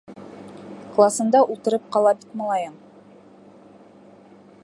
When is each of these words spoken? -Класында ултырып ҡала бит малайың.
-Класында 0.95 1.41
ултырып 1.55 1.85
ҡала 1.97 2.15
бит 2.23 2.33
малайың. 2.41 2.73